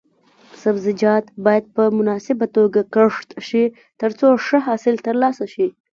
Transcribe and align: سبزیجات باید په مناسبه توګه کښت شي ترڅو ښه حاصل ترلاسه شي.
سبزیجات 0.61 1.25
باید 1.45 1.65
په 1.75 1.83
مناسبه 1.97 2.45
توګه 2.57 2.79
کښت 2.95 3.29
شي 3.47 3.63
ترڅو 4.01 4.27
ښه 4.45 4.57
حاصل 4.67 4.95
ترلاسه 5.05 5.45
شي. 5.53 5.67